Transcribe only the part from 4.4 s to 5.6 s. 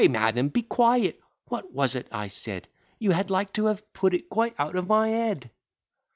out of my head.